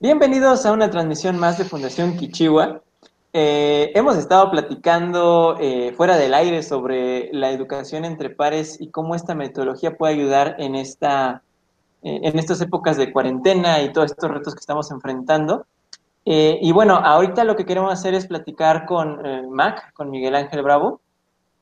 Bienvenidos 0.00 0.64
a 0.64 0.70
una 0.70 0.90
transmisión 0.90 1.40
más 1.40 1.58
de 1.58 1.64
Fundación 1.64 2.16
Kichiwa. 2.16 2.82
Eh, 3.32 3.90
hemos 3.96 4.16
estado 4.16 4.48
platicando 4.48 5.56
eh, 5.58 5.92
fuera 5.96 6.16
del 6.16 6.34
aire 6.34 6.62
sobre 6.62 7.30
la 7.32 7.50
educación 7.50 8.04
entre 8.04 8.30
pares 8.30 8.80
y 8.80 8.92
cómo 8.92 9.16
esta 9.16 9.34
metodología 9.34 9.96
puede 9.96 10.14
ayudar 10.14 10.54
en, 10.60 10.76
esta, 10.76 11.42
eh, 12.04 12.20
en 12.22 12.38
estas 12.38 12.60
épocas 12.60 12.96
de 12.96 13.12
cuarentena 13.12 13.82
y 13.82 13.92
todos 13.92 14.12
estos 14.12 14.30
retos 14.30 14.54
que 14.54 14.60
estamos 14.60 14.88
enfrentando. 14.92 15.66
y 16.24 16.70
bueno, 16.70 16.94
ahorita 16.94 17.42
lo 17.42 17.56
que 17.56 17.66
queremos 17.66 17.92
hacer 17.92 18.14
es 18.14 18.28
platicar 18.28 18.86
con 18.86 19.20
Mac, 19.50 19.92
con 19.94 20.10
Miguel 20.10 20.36
Ángel 20.36 20.62
Bravo 20.62 21.00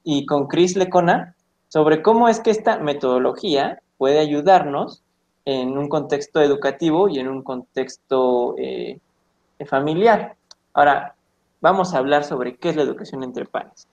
y 0.05 0.27
con 0.27 0.47
Chris 0.47 0.77
Lecona 0.77 1.35
sobre 1.69 2.03
cómo 2.03 2.29
es 2.29 2.41
que 2.41 2.51
esta 2.51 2.79
metodología 2.81 3.81
puede 3.97 4.19
ayudarnos 4.19 5.03
en 5.47 5.79
un 5.79 5.89
contexto 5.89 6.43
educativo 6.43 7.09
y 7.09 7.21
en 7.21 7.29
un 7.29 7.43
contexto 7.43 8.57
eh, 8.59 8.99
familiar. 9.65 10.35
Ahora, 10.75 11.15
vamos 11.61 11.95
a 11.95 11.99
hablar 11.99 12.25
sobre 12.25 12.57
qué 12.57 12.71
es 12.71 12.77
la 12.77 12.83
educación 12.83 13.23
entre 13.23 13.47
pares. 13.47 13.87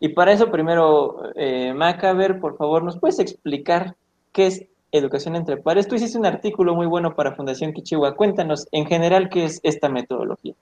Y 0.00 0.10
para 0.10 0.32
eso, 0.32 0.50
primero, 0.50 1.32
eh, 1.36 1.72
Macaber, 1.72 2.40
por 2.40 2.58
favor, 2.58 2.82
¿nos 2.82 2.98
puedes 2.98 3.20
explicar 3.20 3.94
qué 4.32 4.48
es 4.48 4.64
educación 4.90 5.36
entre 5.36 5.56
pares? 5.56 5.86
Tú 5.86 5.94
hiciste 5.94 6.18
un 6.18 6.26
artículo 6.26 6.74
muy 6.74 6.86
bueno 6.86 7.14
para 7.14 7.36
Fundación 7.36 7.72
Kichiwa. 7.72 8.16
Cuéntanos, 8.16 8.66
en 8.72 8.86
general, 8.86 9.28
qué 9.30 9.44
es 9.44 9.60
esta 9.62 9.88
metodología. 9.88 10.54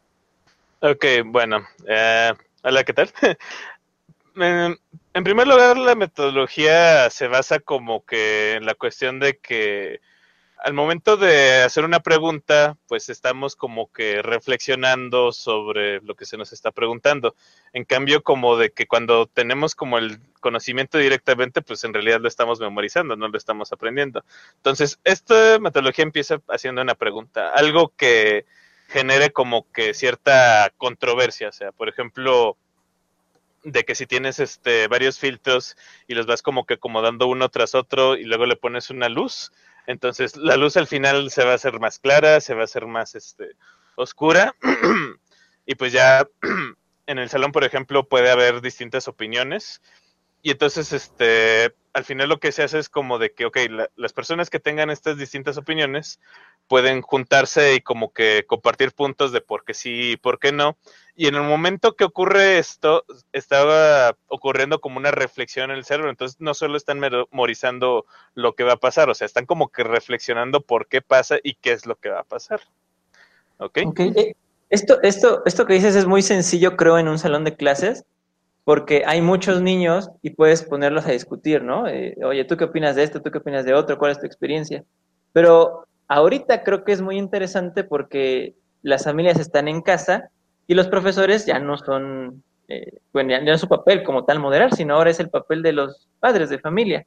Ok, 0.81 1.07
bueno. 1.25 1.67
Eh, 1.89 2.33
hola, 2.63 2.85
¿qué 2.85 2.93
tal? 2.93 3.11
en 4.37 5.25
primer 5.25 5.47
lugar, 5.49 5.79
la 5.79 5.95
metodología 5.95 7.09
se 7.09 7.29
basa 7.29 7.61
como 7.61 8.05
que 8.05 8.53
en 8.53 8.67
la 8.67 8.75
cuestión 8.75 9.21
de 9.21 9.39
que 9.39 10.01
al 10.65 10.73
momento 10.73 11.19
de 11.19 11.63
hacer 11.63 11.85
una 11.85 12.01
pregunta, 12.01 12.79
pues 12.89 13.11
estamos 13.11 13.55
como 13.55 13.93
que 13.93 14.23
reflexionando 14.23 15.31
sobre 15.31 16.01
lo 16.01 16.15
que 16.15 16.25
se 16.25 16.39
nos 16.39 16.55
está 16.55 16.73
preguntando. 16.73 17.37
En 17.75 17.85
cambio, 17.85 18.23
como 18.23 18.57
de 18.57 18.71
que 18.73 18.87
cuando 18.87 19.27
tenemos 19.27 19.75
como 19.75 19.99
el 19.99 20.21
conocimiento 20.41 20.97
directamente, 20.97 21.61
pues 21.61 21.85
en 21.85 21.93
realidad 21.93 22.21
lo 22.23 22.29
estamos 22.29 22.61
memorizando, 22.61 23.15
no 23.15 23.29
lo 23.29 23.37
estamos 23.37 23.75
aprendiendo. 23.75 24.25
Entonces, 24.57 24.99
esta 25.05 25.59
metodología 25.59 26.03
empieza 26.03 26.41
haciendo 26.49 26.81
una 26.81 26.95
pregunta, 26.95 27.51
algo 27.51 27.93
que 27.95 28.47
genere 28.89 29.33
como 29.33 29.71
que 29.71 29.93
cierta 29.93 30.73
controversia, 30.79 31.51
o 31.51 31.53
sea, 31.53 31.73
por 31.73 31.91
ejemplo, 31.91 32.57
de 33.65 33.85
que 33.85 33.95
si 33.95 34.07
tienes 34.07 34.41
este 34.41 34.89
varios 34.89 35.19
filtros 35.19 35.77
y 36.07 36.15
los 36.15 36.25
vas 36.25 36.41
como 36.41 36.65
que 36.65 36.75
acomodando 36.75 37.27
uno 37.27 37.51
tras 37.51 37.75
otro 37.75 38.17
y 38.17 38.25
luego 38.25 38.47
le 38.47 38.57
pones 38.57 38.89
una 38.89 39.11
luz, 39.11 39.53
entonces 39.87 40.37
la 40.37 40.57
luz 40.57 40.77
al 40.77 40.87
final 40.87 41.31
se 41.31 41.45
va 41.45 41.53
a 41.53 41.57
hacer 41.57 41.79
más 41.81 41.99
clara, 41.99 42.41
se 42.41 42.55
va 42.55 42.63
a 42.63 42.65
hacer 42.65 42.87
más 42.87 43.15
este, 43.15 43.57
oscura. 43.97 44.55
y 45.67 45.75
pues 45.75 45.93
ya 45.93 46.27
en 47.07 47.19
el 47.19 47.29
salón, 47.29 47.53
por 47.53 47.65
ejemplo, 47.65 48.09
puede 48.09 48.31
haber 48.31 48.61
distintas 48.61 49.09
opiniones. 49.09 49.83
Y 50.43 50.51
entonces, 50.51 50.93
este, 50.93 51.75
al 51.95 52.05
final 52.05 52.29
lo 52.29 52.41
que 52.41 52.51
se 52.51 52.65
hace 52.65 52.81
es 52.81 52.89
como 52.89 53.19
de 53.19 53.33
que, 53.33 53.47
ok, 53.47 53.57
las 53.95 54.13
personas 54.13 54.51
que 54.51 54.59
tengan 54.59 54.91
estas 54.91 55.17
distintas 55.17 55.57
opiniones 55.57 56.21
pueden 56.67 57.03
juntarse 57.03 57.75
y 57.75 57.81
como 57.81 58.13
que 58.13 58.45
compartir 58.49 58.93
puntos 58.93 59.31
de 59.31 59.41
por 59.41 59.65
qué 59.65 59.75
sí 59.75 60.13
y 60.13 60.17
por 60.17 60.41
qué 60.41 60.51
no. 60.51 60.77
Y 61.15 61.29
en 61.29 61.37
el 61.37 61.43
momento 61.43 61.95
que 61.95 62.03
ocurre 62.03 62.59
esto, 62.59 63.05
estaba 63.33 64.17
ocurriendo 64.27 64.81
como 64.81 64.99
una 64.99 65.13
reflexión 65.13 65.71
en 65.71 65.77
el 65.77 65.85
cerebro. 65.85 66.11
Entonces 66.11 66.41
no 66.41 66.53
solo 66.53 66.77
están 66.77 66.99
memorizando 66.99 68.07
lo 68.35 68.55
que 68.57 68.65
va 68.65 68.73
a 68.73 68.81
pasar, 68.81 69.09
o 69.09 69.15
sea, 69.15 69.27
están 69.27 69.47
como 69.47 69.69
que 69.69 69.85
reflexionando 69.85 70.63
por 70.63 70.89
qué 70.89 71.01
pasa 71.01 71.37
y 71.45 71.55
qué 71.55 71.73
es 71.73 71.87
lo 71.87 71.95
que 71.95 72.09
va 72.09 72.21
a 72.21 72.25
pasar. 72.25 72.61
¿Ok? 73.59 73.79
okay. 73.87 74.13
Eh, 74.17 74.37
esto, 74.69 75.01
esto, 75.03 75.43
esto 75.47 75.65
que 75.65 75.75
dices 75.75 75.95
es 75.95 76.07
muy 76.07 76.23
sencillo, 76.23 76.77
creo, 76.77 76.99
en 76.99 77.07
un 77.07 77.21
salón 77.21 77.45
de 77.45 77.55
clases 77.55 78.05
porque 78.65 79.05
hay 79.07 79.21
muchos 79.21 79.61
niños 79.61 80.11
y 80.23 80.31
puedes 80.31 80.63
ponerlos 80.63 81.07
a 81.07 81.13
discutir, 81.13 81.63
¿no? 81.63 81.87
Eh, 81.87 82.17
Oye, 82.25 82.45
¿tú 82.45 82.57
qué 82.57 82.65
opinas 82.65 82.97
de 82.97 83.05
esto? 83.05 83.21
¿Tú 83.21 83.31
qué 83.31 83.39
opinas 83.39 83.67
de 83.67 83.75
otro? 83.75 83.99
¿Cuál 83.99 84.13
es 84.13 84.19
tu 84.19 84.27
experiencia? 84.27 84.85
Pero 85.33 85.87
ahorita 86.09 86.65
creo 86.65 86.83
que 86.83 86.93
es 86.93 87.03
muy 87.03 87.19
interesante 87.19 87.85
porque 87.85 88.55
las 88.83 89.05
familias 89.05 89.39
están 89.39 89.69
en 89.69 89.83
casa 89.83 90.31
y 90.67 90.75
los 90.75 90.89
profesores 90.89 91.45
ya 91.45 91.59
no 91.59 91.77
son, 91.77 92.43
eh, 92.69 92.99
bueno, 93.13 93.31
ya 93.31 93.41
no 93.43 93.53
es 93.53 93.61
su 93.61 93.69
papel 93.69 94.03
como 94.03 94.25
tal 94.25 94.41
moderar, 94.41 94.75
sino 94.75 94.95
ahora 94.95 95.11
es 95.11 95.21
el 95.21 95.29
papel 95.29 95.63
de 95.63 95.73
los 95.73 96.09
padres 96.19 96.49
de 96.49 96.59
familia. 96.59 97.07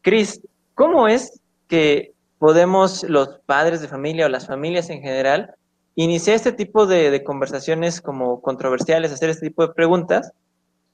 Cris, 0.00 0.40
¿cómo 0.74 1.08
es 1.08 1.40
que 1.66 2.12
podemos 2.38 3.02
los 3.04 3.40
padres 3.46 3.80
de 3.80 3.88
familia 3.88 4.26
o 4.26 4.28
las 4.28 4.46
familias 4.46 4.90
en 4.90 5.00
general 5.00 5.54
iniciar 5.96 6.36
este 6.36 6.52
tipo 6.52 6.86
de, 6.86 7.10
de 7.10 7.24
conversaciones 7.24 8.00
como 8.00 8.40
controversiales, 8.40 9.12
hacer 9.12 9.30
este 9.30 9.48
tipo 9.48 9.66
de 9.66 9.74
preguntas 9.74 10.32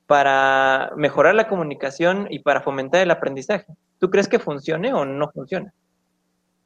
para 0.09 0.91
mejorar 0.97 1.35
la 1.35 1.49
comunicación 1.49 2.29
y 2.31 2.39
para 2.39 2.63
fomentar 2.63 3.03
el 3.03 3.11
aprendizaje. 3.11 3.67
¿Tú 3.99 4.09
crees 4.09 4.27
que 4.27 4.39
funcione 4.39 4.95
o 4.95 5.05
no 5.05 5.29
funciona? 5.29 5.75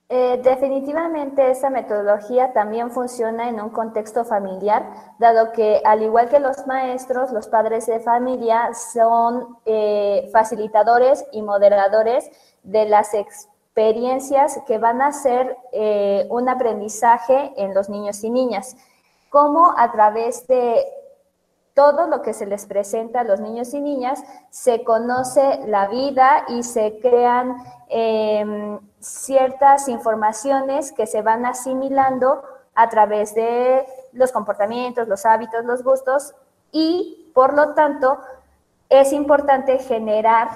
Eh, 0.09 0.41
definitivamente 0.45 1.51
esa 1.51 1.69
metodología 1.69 2.53
también 2.53 2.93
funciona 2.93 3.49
en 3.49 3.61
un 3.61 3.71
contexto 3.71 4.25
familiar, 4.25 4.87
dado 5.19 5.51
que 5.51 5.81
al 5.85 6.03
igual 6.03 6.29
que 6.29 6.39
los 6.39 6.69
maestros, 6.69 7.33
los 7.33 7.49
padres 7.49 7.87
de 7.87 7.99
familia 7.99 8.75
son 8.75 9.57
eh, 9.65 10.29
facilitadores 10.33 11.25
y 11.33 11.43
moderadores 11.43 12.31
de 12.63 12.85
las 12.85 13.13
experiencias 13.13 14.61
que 14.69 14.79
van 14.79 15.03
a 15.03 15.11
ser 15.11 15.57
eh, 15.73 16.29
un 16.31 16.49
aprendizaje 16.49 17.55
en 17.57 17.75
los 17.75 17.89
niños 17.89 18.23
y 18.23 18.31
niñas, 18.31 18.77
como 19.31 19.75
a 19.77 19.91
través 19.91 20.47
de 20.47 20.85
todo 21.75 22.07
lo 22.07 22.23
que 22.23 22.35
se 22.35 22.47
les 22.47 22.67
presenta 22.67 23.21
a 23.21 23.25
los 23.25 23.41
niños 23.41 23.73
y 23.73 23.81
niñas, 23.81 24.23
se 24.51 24.85
conoce 24.85 25.61
la 25.67 25.89
vida 25.89 26.45
y 26.49 26.63
se 26.63 26.99
crean 27.01 27.57
em, 27.89 28.79
ciertas 29.01 29.89
informaciones 29.89 30.93
que 30.93 31.07
se 31.07 31.23
van 31.23 31.47
asimilando 31.47 32.43
a 32.75 32.89
través 32.89 33.35
de 33.35 33.87
los 34.13 34.33
comportamientos, 34.33 35.09
los 35.09 35.25
hábitos, 35.25 35.65
los 35.65 35.83
gustos 35.83 36.35
y 36.71 37.31
por 37.35 37.55
lo 37.55 37.75
tanto 37.75 38.19
es 38.89 39.13
importante 39.13 39.79
generar 39.79 40.49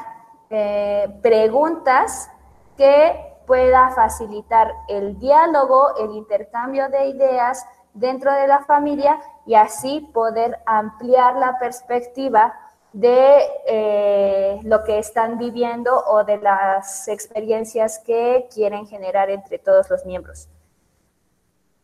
eh, 0.51 1.09
preguntas 1.23 2.31
que 2.77 3.35
pueda 3.47 3.91
facilitar 3.91 4.73
el 4.89 5.19
diálogo, 5.19 5.97
el 5.97 6.13
intercambio 6.13 6.89
de 6.89 7.07
ideas 7.07 7.65
dentro 7.97 8.33
de 8.33 8.47
la 8.47 8.63
familia 8.65 9.19
y 9.47 9.55
así 9.55 10.09
poder 10.13 10.59
ampliar 10.67 11.37
la 11.37 11.59
perspectiva 11.59 12.55
de 12.93 13.41
eh, 13.67 14.61
lo 14.65 14.85
que 14.85 14.99
están 14.99 15.39
viviendo 15.39 15.93
o 16.07 16.25
de 16.25 16.39
las 16.39 17.09
experiencias 17.09 18.01
que 18.07 18.47
quieren 18.55 18.87
generar 18.87 19.31
entre 19.31 19.59
todos 19.59 19.91
los 19.91 20.05
miembros. 20.07 20.49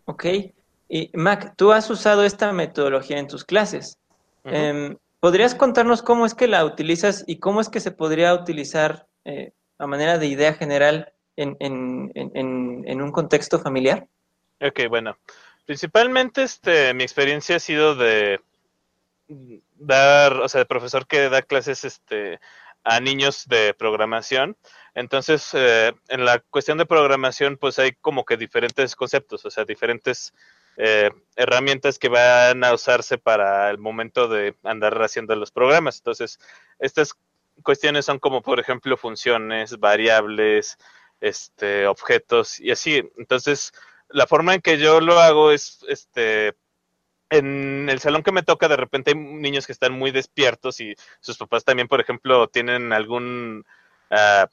Ok. 0.04 0.26
Y 0.88 1.10
Mac, 1.14 1.54
tú 1.56 1.72
has 1.72 1.88
usado 1.90 2.24
esta 2.24 2.52
metodología 2.52 3.18
en 3.18 3.26
tus 3.26 3.44
clases. 3.44 3.98
Em, 4.44 4.96
¿Podrías 5.20 5.54
contarnos 5.54 6.02
cómo 6.02 6.26
es 6.26 6.34
que 6.34 6.48
la 6.48 6.64
utilizas 6.64 7.24
y 7.26 7.38
cómo 7.38 7.60
es 7.60 7.68
que 7.68 7.80
se 7.80 7.92
podría 7.92 8.34
utilizar 8.34 9.06
eh, 9.24 9.52
a 9.78 9.86
manera 9.86 10.18
de 10.18 10.26
idea 10.26 10.52
general 10.54 11.12
en, 11.36 11.56
en 11.60 13.02
un 13.02 13.12
contexto 13.12 13.58
familiar? 13.58 14.06
Ok, 14.60 14.80
bueno. 14.88 15.16
Principalmente, 15.64 16.42
este, 16.42 16.92
mi 16.94 17.02
experiencia 17.02 17.56
ha 17.56 17.60
sido 17.60 17.94
de 17.94 18.40
dar, 19.74 20.34
o 20.40 20.48
sea, 20.48 20.60
de 20.60 20.66
profesor 20.66 21.06
que 21.06 21.28
da 21.28 21.42
clases, 21.42 21.84
este, 21.84 22.40
a 22.84 23.00
niños 23.00 23.46
de 23.46 23.74
programación. 23.74 24.56
Entonces, 24.94 25.50
eh, 25.54 25.92
en 26.08 26.24
la 26.24 26.40
cuestión 26.40 26.78
de 26.78 26.86
programación, 26.86 27.56
pues 27.56 27.78
hay 27.78 27.92
como 27.92 28.24
que 28.24 28.36
diferentes 28.36 28.96
conceptos, 28.96 29.44
o 29.44 29.50
sea, 29.50 29.64
diferentes 29.64 30.34
eh, 30.76 31.10
herramientas 31.36 31.98
que 31.98 32.08
van 32.08 32.64
a 32.64 32.74
usarse 32.74 33.18
para 33.18 33.70
el 33.70 33.78
momento 33.78 34.28
de 34.28 34.56
andar 34.62 35.00
haciendo 35.02 35.34
los 35.36 35.50
programas. 35.50 35.98
Entonces, 35.98 36.38
estas 36.78 37.14
cuestiones 37.62 38.04
son 38.04 38.18
como, 38.18 38.42
por 38.42 38.58
ejemplo, 38.58 38.96
funciones, 38.96 39.78
variables, 39.78 40.78
este, 41.20 41.86
objetos 41.86 42.58
y 42.60 42.70
así. 42.70 43.02
Entonces, 43.16 43.72
la 44.12 44.26
forma 44.26 44.54
en 44.54 44.60
que 44.60 44.78
yo 44.78 45.00
lo 45.00 45.18
hago 45.18 45.50
es, 45.50 45.84
este, 45.88 46.54
en 47.30 47.88
el 47.88 47.98
salón 48.00 48.22
que 48.22 48.32
me 48.32 48.42
toca, 48.42 48.68
de 48.68 48.76
repente 48.76 49.12
hay 49.12 49.16
niños 49.16 49.66
que 49.66 49.72
están 49.72 49.92
muy 49.92 50.10
despiertos 50.10 50.80
y 50.80 50.94
sus 51.20 51.38
papás 51.38 51.64
también, 51.64 51.88
por 51.88 52.00
ejemplo, 52.00 52.48
tienen 52.48 52.92
algún 52.92 53.64
uh, 54.10 54.46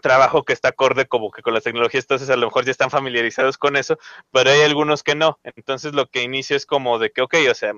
trabajo 0.00 0.44
que 0.44 0.52
está 0.52 0.68
acorde 0.68 1.06
como 1.06 1.30
que 1.30 1.42
con 1.42 1.54
las 1.54 1.64
tecnologías, 1.64 2.04
entonces 2.04 2.30
a 2.30 2.36
lo 2.36 2.46
mejor 2.46 2.64
ya 2.64 2.70
están 2.70 2.90
familiarizados 2.90 3.58
con 3.58 3.76
eso, 3.76 3.98
pero 4.30 4.50
hay 4.50 4.62
algunos 4.62 5.02
que 5.02 5.14
no. 5.14 5.38
Entonces 5.42 5.94
lo 5.94 6.06
que 6.06 6.22
inicio 6.22 6.56
es 6.56 6.66
como 6.66 6.98
de 6.98 7.10
que, 7.10 7.22
ok, 7.22 7.34
o 7.50 7.54
sea, 7.54 7.72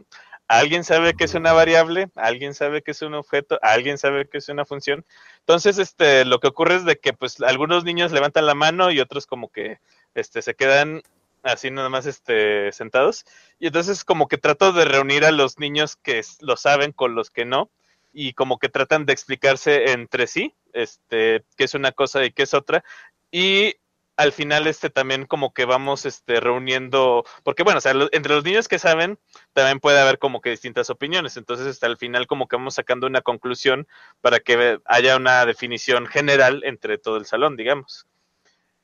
alguien 0.49 0.83
sabe 0.83 1.15
que 1.15 1.25
es 1.25 1.35
una 1.35 1.53
variable, 1.53 2.11
alguien 2.17 2.55
sabe 2.55 2.83
que 2.83 2.91
es 2.91 3.03
un 3.03 3.15
objeto, 3.15 3.59
alguien 3.63 3.99
sabe 3.99 4.29
que 4.29 4.39
es 4.39 4.49
una 4.49 4.65
función. 4.65 5.05
Entonces, 5.41 5.79
este, 5.79 6.25
lo 6.25 6.41
que 6.41 6.49
ocurre 6.49 6.77
es 6.77 6.85
de 6.85 6.99
que 6.99 7.13
pues 7.13 7.41
algunos 7.41 7.85
niños 7.85 8.13
levantan 8.13 8.47
la 8.47 8.55
mano 8.55 8.91
y 8.91 9.01
otros 9.01 9.27
como 9.27 9.51
que 9.51 9.79
este, 10.15 10.43
se 10.43 10.55
quedan 10.55 11.03
así 11.43 11.71
nada 11.71 11.89
más 11.89 12.07
este, 12.07 12.73
sentados. 12.73 13.25
Y 13.59 13.69
entonces 13.69 14.05
como 14.05 14.29
que 14.29 14.39
trato 14.39 14.73
de 14.73 14.85
reunir 14.85 15.25
a 15.25 15.33
los 15.33 15.59
niños 15.59 15.97
que 15.97 16.23
lo 16.41 16.57
saben 16.57 16.93
con 16.93 17.15
los 17.15 17.31
que 17.31 17.45
no. 17.45 17.71
Y 18.13 18.33
como 18.33 18.59
que 18.59 18.69
tratan 18.69 19.07
de 19.07 19.13
explicarse 19.13 19.93
entre 19.93 20.27
sí, 20.27 20.55
este, 20.73 21.45
qué 21.57 21.65
es 21.65 21.75
una 21.75 21.93
cosa 21.93 22.25
y 22.25 22.33
qué 22.33 22.45
es 22.45 22.55
otra. 22.55 22.83
Y 23.31 23.75
al 24.19 24.33
final 24.33 24.67
este 24.67 24.91
también 24.91 25.27
como 25.27 25.55
que 25.55 25.65
vamos 25.65 26.05
este 26.05 26.41
reuniendo 26.41 27.25
porque 27.45 27.63
bueno 27.63 27.79
o 27.79 27.81
sea 27.81 27.95
entre 28.11 28.35
los 28.35 28.43
niños 28.43 28.67
que 28.67 28.81
saben 28.81 29.17
también 29.53 29.79
puede 29.79 30.01
haber 30.01 30.19
como 30.19 30.41
que 30.41 30.51
distintas 30.51 30.91
opiniones 30.91 31.37
entonces 31.37 31.69
hasta 31.69 31.87
el 31.87 31.97
final 31.97 32.27
como 32.27 32.49
que 32.49 32.57
vamos 32.57 32.75
sacando 32.75 33.07
una 33.07 33.21
conclusión 33.21 33.87
para 34.21 34.41
que 34.41 34.81
haya 34.87 35.17
una 35.17 35.47
definición 35.47 36.07
general 36.07 36.63
entre 36.65 36.99
todo 36.99 37.17
el 37.17 37.27
salón 37.27 37.57
digamos 37.57 38.09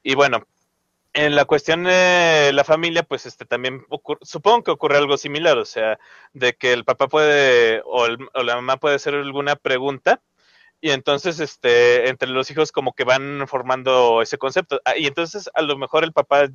y 0.05 0.15
bueno 0.15 0.47
en 1.15 1.35
la 1.37 1.45
cuestión 1.45 1.85
de 1.85 2.51
la 2.53 2.65
familia 2.65 3.05
pues 3.05 3.27
este 3.27 3.47
también 3.47 3.87
supongo 4.23 4.65
que 4.65 4.71
ocurre 4.73 4.99
algo 4.99 5.17
similar 5.17 5.57
o 5.59 5.65
sea 5.65 5.99
de 6.33 6.55
que 6.55 6.73
el 6.73 6.85
papá 6.85 7.09
puede 7.09 7.81
o, 7.85 8.07
o 8.35 8.43
la 8.43 8.57
mamá 8.57 8.77
puede 8.79 8.97
hacer 8.97 9.15
alguna 9.15 9.57
pregunta 9.57 10.21
y 10.85 10.91
entonces 10.91 11.41
este 11.41 12.11
entre 12.11 12.29
los 12.29 12.51
hijos 12.51 12.71
como 12.73 12.93
que 12.93 13.05
van 13.05 13.49
formando 13.49 14.21
ese 14.21 14.37
concepto. 14.37 14.83
Ah, 14.85 14.99
y 14.99 15.07
entonces 15.07 15.49
a 15.55 15.63
lo 15.63 15.79
mejor 15.79 16.05
el 16.05 16.13
papá 16.13 16.49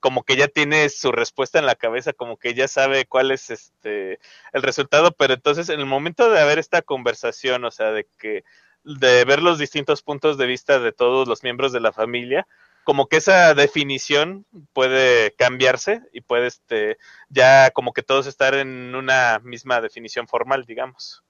como 0.00 0.24
que 0.24 0.34
ya 0.36 0.48
tiene 0.48 0.88
su 0.88 1.12
respuesta 1.12 1.60
en 1.60 1.66
la 1.66 1.76
cabeza 1.76 2.12
como 2.12 2.36
que 2.36 2.54
ya 2.54 2.66
sabe 2.66 3.06
cuál 3.06 3.30
es 3.30 3.48
este 3.50 4.18
el 4.52 4.62
resultado 4.62 5.12
pero 5.12 5.34
entonces 5.34 5.68
en 5.68 5.78
el 5.78 5.86
momento 5.86 6.30
de 6.30 6.40
haber 6.40 6.58
esta 6.58 6.82
conversación 6.82 7.64
o 7.64 7.70
sea 7.70 7.92
de 7.92 8.08
que 8.18 8.42
de 8.82 9.24
ver 9.24 9.42
los 9.42 9.58
distintos 9.58 10.02
puntos 10.02 10.36
de 10.36 10.46
vista 10.46 10.80
de 10.80 10.92
todos 10.92 11.28
los 11.28 11.44
miembros 11.44 11.72
de 11.72 11.80
la 11.80 11.92
familia 11.92 12.46
como 12.86 13.08
que 13.08 13.16
esa 13.16 13.52
definición 13.52 14.46
puede 14.72 15.34
cambiarse 15.34 16.02
y 16.12 16.20
puede 16.20 16.46
este 16.46 16.98
ya 17.28 17.70
como 17.72 17.92
que 17.92 18.02
todos 18.02 18.26
estar 18.26 18.54
en 18.54 18.94
una 18.94 19.40
misma 19.42 19.80
definición 19.80 20.28
formal 20.28 20.64
digamos 20.64 21.24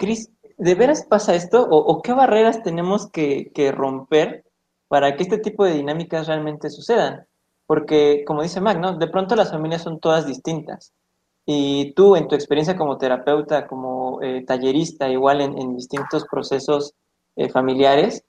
Cris, 0.00 0.32
¿de 0.56 0.74
veras 0.74 1.04
pasa 1.04 1.34
esto? 1.34 1.68
¿O, 1.70 2.00
qué 2.00 2.14
barreras 2.14 2.62
tenemos 2.62 3.10
que, 3.10 3.52
romper 3.76 4.46
para 4.88 5.14
que 5.14 5.24
este 5.24 5.36
tipo 5.36 5.62
de 5.66 5.74
dinámicas 5.74 6.26
realmente 6.26 6.70
sucedan? 6.70 7.26
Porque, 7.66 8.24
como 8.26 8.42
dice 8.42 8.62
Mac, 8.62 8.78
¿no? 8.78 8.96
De 8.96 9.08
pronto 9.08 9.36
las 9.36 9.50
familias 9.50 9.82
son 9.82 10.00
todas 10.00 10.26
distintas. 10.26 10.94
Y 11.44 11.92
tú, 11.92 12.16
en 12.16 12.28
tu 12.28 12.34
experiencia 12.34 12.78
como 12.78 12.96
terapeuta, 12.96 13.66
como 13.66 14.22
eh, 14.22 14.42
tallerista, 14.46 15.10
igual 15.10 15.42
en, 15.42 15.76
distintos 15.76 16.24
procesos 16.30 16.94
eh, 17.36 17.50
familiares, 17.50 18.24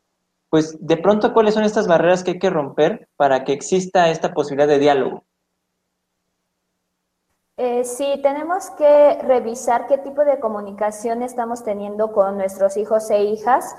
pues 0.52 0.86
de 0.86 0.98
pronto, 0.98 1.34
¿cuáles 1.34 1.54
son 1.54 1.64
estas 1.64 1.88
barreras 1.88 2.26
que 2.26 2.32
hay 2.32 2.40
que 2.40 2.50
romper 2.50 3.08
para 3.16 3.46
que 3.46 3.54
exista 3.54 4.10
esta 4.10 4.34
posibilidad 4.34 4.68
de 4.68 4.80
diálogo? 4.80 5.24
Eh, 7.56 7.86
sí, 7.86 8.20
tenemos 8.22 8.70
que 8.72 9.18
revisar 9.22 9.88
qué 9.88 9.98
tipo 9.98 10.26
de 10.26 10.42
comunicación 10.42 11.24
estamos 11.24 11.64
teniendo 11.64 12.12
con 12.12 12.38
nuestros 12.38 12.76
hijos 12.76 13.10
e 13.12 13.24
hijas. 13.24 13.74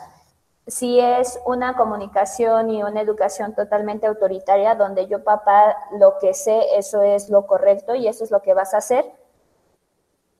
Si 0.67 0.99
es 0.99 1.39
una 1.45 1.77
comunicación 1.77 2.71
y 2.71 2.83
una 2.83 3.03
educación 3.03 3.55
totalmente 3.55 4.07
autoritaria, 4.07 4.75
donde 4.75 5.09
yo, 5.09 5.23
papá, 5.25 5.77
lo 6.01 6.15
que 6.23 6.33
sé, 6.33 6.59
eso 6.79 7.03
es 7.03 7.29
lo 7.29 7.47
correcto 7.47 7.95
y 7.95 8.09
eso 8.09 8.25
es 8.25 8.31
lo 8.31 8.41
que 8.41 8.55
vas 8.55 8.73
a 8.73 8.79
hacer, 8.79 9.05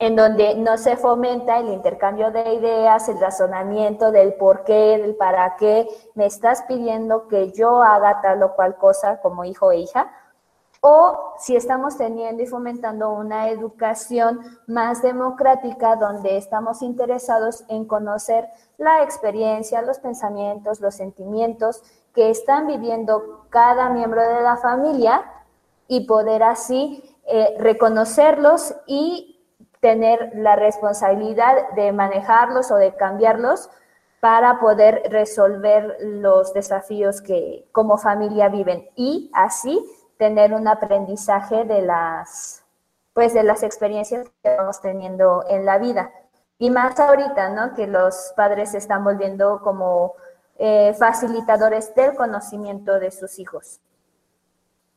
en 0.03 0.17
donde 0.17 0.57
no 0.57 0.79
se 0.79 0.97
fomenta 0.97 1.61
el 1.61 1.69
intercambio 1.69 2.33
de 2.33 2.55
ideas, 2.55 3.09
el 3.09 3.21
razonamiento 3.21 4.11
del 4.11 4.35
por 4.35 4.65
qué, 4.65 4.99
del 4.99 5.15
para 5.15 5.55
qué, 5.55 5.87
me 6.17 6.27
estás 6.27 6.63
pidiendo 6.63 7.29
que 7.29 7.53
yo 7.53 7.85
haga 7.85 8.21
tal 8.21 8.43
o 8.43 8.57
cual 8.57 8.75
cosa 8.75 9.21
como 9.21 9.45
hijo 9.45 9.71
e 9.71 9.77
hija. 9.77 10.11
O 10.81 11.35
si 11.39 11.55
estamos 11.55 11.99
teniendo 11.99 12.43
y 12.43 12.49
fomentando 12.49 13.13
una 13.13 13.49
educación 13.51 14.41
más 14.67 15.03
democrática 15.03 15.95
donde 15.95 16.37
estamos 16.37 16.83
interesados 16.83 17.63
en 17.69 17.85
conocer 17.85 18.49
la 18.79 19.05
experiencia, 19.05 19.83
los 19.83 20.01
pensamientos, 20.01 20.81
los 20.81 20.97
sentimientos 20.97 21.81
que 22.13 22.29
están 22.29 22.67
viviendo 22.67 23.47
cada 23.51 23.89
miembro 23.89 24.21
de 24.21 24.43
la 24.43 24.57
familia 24.57 25.23
y 25.87 26.09
poder 26.09 26.43
así 26.43 27.05
eh, 27.25 27.55
reconocerlos 27.61 28.75
y 28.89 29.32
tener 29.83 30.31
la 30.37 30.55
responsabilidad 30.55 31.71
de 31.75 31.91
manejarlos 31.91 32.71
o 32.71 32.77
de 32.77 32.95
cambiarlos 32.95 33.69
para 34.21 34.61
poder 34.61 35.03
resolver 35.11 35.97
los 36.01 36.55
desafíos 36.55 37.21
que 37.21 37.69
como 37.73 37.99
familia 37.99 38.49
viven 38.49 38.89
y 38.95 39.29
así 39.35 39.85
tener 40.19 40.55
un 40.55 40.69
aprendizaje 40.69 41.65
de 41.65 41.83
las, 41.83 42.65
pues 43.13 43.35
de 43.35 43.43
las 43.43 43.65
experiencias 43.65 44.29
que 44.41 44.57
vamos 44.57 44.81
teniendo 44.81 45.45
en 45.49 45.67
la 45.67 45.79
vida. 45.79 46.13
Y 46.59 46.71
más 46.71 47.01
ahorita, 47.01 47.49
¿no? 47.49 47.75
Que 47.75 47.89
los 47.89 48.33
padres 48.37 48.71
se 48.71 48.79
están 48.79 49.03
volviendo 49.03 49.61
como 49.63 50.15
eh, 50.59 50.95
facilitadores 50.97 51.93
del 51.97 52.15
conocimiento 52.15 53.01
de 53.01 53.11
sus 53.11 53.41
hijos. 53.41 53.81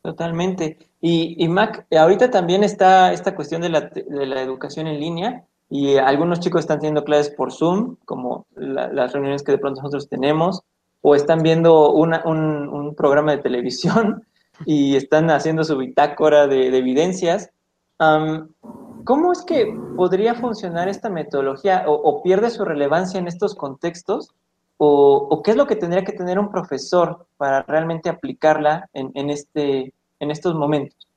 Totalmente. 0.06 0.78
Y, 1.02 1.44
y, 1.44 1.48
Mac, 1.50 1.88
ahorita 1.90 2.30
también 2.30 2.63
está 2.63 3.12
esta 3.12 3.34
cuestión 3.34 3.62
de 3.62 3.69
la, 3.69 3.81
de 3.81 4.25
la, 4.28 4.40
educación 4.44 4.86
en 4.86 5.00
línea 5.00 5.46
y 5.68 5.98
algunos 5.98 6.42
chicos 6.42 6.60
están 6.60 6.78
teniendo 6.78 7.04
clases 7.04 7.34
por 7.34 7.52
Zoom, 7.52 7.96
como 8.06 8.46
las 8.56 9.13
reuniones 9.13 9.42
que 9.42 9.54
de 9.54 9.57
pronto 9.57 9.81
nosotros 9.81 10.07
tenemos, 10.07 10.62
o 11.02 11.16
están 11.16 11.42
viendo 11.42 11.92
una, 11.92 12.22
un, 12.24 12.69
un, 12.69 12.94
programa 12.94 13.31
de 13.31 13.42
televisión 13.42 14.24
y 14.68 14.96
están 14.96 15.31
haciendo 15.31 15.63
su 15.63 15.75
bitácora 15.75 16.46
de, 16.46 16.68
evidencias. 16.78 17.50
¿Cómo 17.98 19.31
es 19.31 19.44
que 19.44 19.75
podría 19.96 20.36
funcionar 20.36 20.88
esta 20.88 21.10
metodología 21.10 21.86
o, 21.88 22.22
pierde 22.22 22.52
su 22.52 22.63
relevancia 22.63 23.19
en 23.19 23.28
estos 23.28 23.56
contextos? 23.56 24.30
O, 24.78 25.42
qué 25.44 25.52
es 25.52 25.57
lo 25.57 25.66
que 25.66 25.75
tendría 25.75 26.04
que 26.04 26.13
tener 26.13 26.38
un 26.38 26.52
profesor 26.52 27.25
para 27.38 27.63
realmente 27.63 28.10
aplicarla 28.10 28.88
en, 28.94 29.31
este, 29.31 29.94
en 30.20 30.32
estos 30.32 30.56
momentos? 30.56 31.08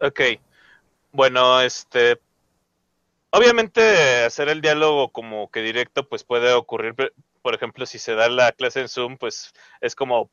Ok. 0.00 0.20
Bueno, 1.12 1.60
este, 1.60 2.20
obviamente 3.30 4.24
hacer 4.24 4.48
el 4.48 4.60
diálogo 4.60 5.10
como 5.10 5.50
que 5.50 5.60
directo 5.60 6.08
pues 6.08 6.24
puede 6.24 6.52
ocurrir, 6.52 6.94
por 7.42 7.54
ejemplo, 7.54 7.86
si 7.86 7.98
se 7.98 8.14
da 8.14 8.28
la 8.28 8.52
clase 8.52 8.80
en 8.80 8.88
Zoom, 8.88 9.18
pues 9.18 9.52
es 9.80 9.94
como 9.94 10.30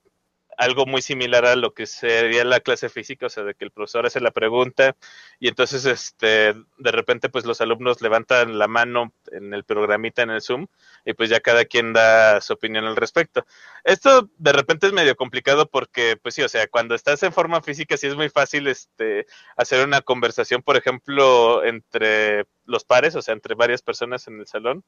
algo 0.60 0.86
muy 0.86 1.02
similar 1.02 1.46
a 1.46 1.56
lo 1.56 1.74
que 1.74 1.86
sería 1.86 2.44
la 2.44 2.60
clase 2.60 2.90
física, 2.90 3.28
o 3.28 3.30
sea, 3.30 3.44
de 3.46 3.56
que 3.56 3.64
el 3.64 3.72
profesor 3.72 4.06
hace 4.06 4.20
la 4.20 4.32
pregunta 4.32 4.98
y 5.40 5.48
entonces 5.48 5.86
este 5.86 6.54
de 6.78 6.92
repente 6.92 7.30
pues 7.30 7.46
los 7.46 7.62
alumnos 7.62 8.02
levantan 8.02 8.60
la 8.60 8.68
mano 8.68 9.14
en 9.32 9.54
el 9.54 9.64
programita 9.64 10.22
en 10.22 10.32
el 10.32 10.42
Zoom 10.42 10.68
y 11.06 11.14
pues 11.14 11.30
ya 11.30 11.40
cada 11.40 11.64
quien 11.64 11.94
da 11.94 12.42
su 12.42 12.54
opinión 12.54 12.84
al 12.84 12.98
respecto. 12.98 13.46
Esto 13.86 14.30
de 14.38 14.52
repente 14.52 14.88
es 14.88 14.94
medio 14.94 15.16
complicado 15.16 15.66
porque 15.70 16.18
pues 16.22 16.36
sí, 16.36 16.42
o 16.42 16.50
sea, 16.50 16.68
cuando 16.68 16.94
estás 16.94 17.24
en 17.24 17.32
forma 17.32 17.62
física 17.62 17.96
sí 17.96 18.08
es 18.08 18.16
muy 18.18 18.28
fácil 18.28 18.68
este 18.68 19.28
hacer 19.56 19.86
una 19.88 20.02
conversación, 20.02 20.62
por 20.62 20.76
ejemplo, 20.76 21.64
entre 21.64 22.48
los 22.66 22.84
pares, 22.84 23.16
o 23.16 23.22
sea, 23.22 23.34
entre 23.34 23.56
varias 23.56 23.82
personas 23.82 24.28
en 24.28 24.42
el 24.42 24.48
salón 24.48 24.84